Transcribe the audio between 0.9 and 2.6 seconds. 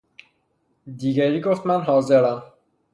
دیگری گفت من حاضرم